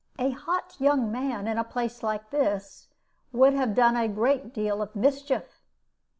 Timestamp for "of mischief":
4.81-5.61